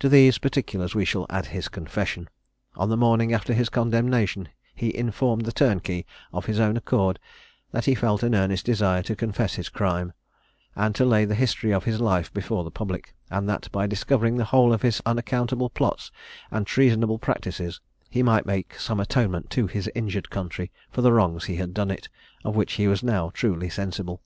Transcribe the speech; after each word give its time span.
To 0.00 0.10
these 0.10 0.36
particulars 0.36 0.94
we 0.94 1.06
shall 1.06 1.24
add 1.30 1.46
his 1.46 1.68
confession. 1.68 2.28
On 2.76 2.90
the 2.90 2.98
morning 2.98 3.32
after 3.32 3.54
his 3.54 3.70
condemnation 3.70 4.50
he 4.74 4.94
informed 4.94 5.46
the 5.46 5.52
turnkey, 5.52 6.04
of 6.34 6.44
his 6.44 6.60
own 6.60 6.76
accord, 6.76 7.18
that 7.72 7.86
he 7.86 7.94
felt 7.94 8.22
an 8.22 8.34
earnest 8.34 8.66
desire 8.66 9.02
to 9.04 9.16
confess 9.16 9.54
his 9.54 9.70
crime, 9.70 10.12
and 10.76 10.94
to 10.96 11.04
lay 11.06 11.24
the 11.24 11.34
history 11.34 11.72
of 11.72 11.84
his 11.84 11.98
life 11.98 12.30
before 12.30 12.62
the 12.62 12.70
public; 12.70 13.14
and 13.30 13.48
that 13.48 13.72
by 13.72 13.86
discovering 13.86 14.36
the 14.36 14.44
whole 14.52 14.70
of 14.74 14.82
his 14.82 15.00
unaccountable 15.06 15.70
plots 15.70 16.12
and 16.50 16.66
treasonable 16.66 17.18
practices, 17.18 17.80
he 18.10 18.22
might 18.22 18.44
make 18.44 18.74
some 18.74 19.00
atonement 19.00 19.48
to 19.48 19.66
his 19.66 19.90
injured 19.94 20.28
country 20.28 20.70
for 20.90 21.00
the 21.00 21.10
wrongs 21.10 21.44
he 21.46 21.56
had 21.56 21.72
done 21.72 21.90
it, 21.90 22.10
of 22.44 22.54
which 22.54 22.74
he 22.74 22.86
was 22.86 23.02
now 23.02 23.30
truly 23.30 23.70
sensible. 23.70 24.20